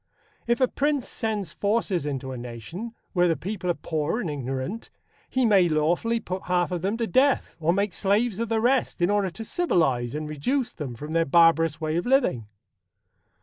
[0.47, 4.89] If a prince sends forces into a nation, where the people are poor and ignorant,
[5.29, 8.99] he may lawfully put half of them to death or make slaves of the rest,
[8.99, 12.47] in order to civilize and reduce them from their barbarous way of living.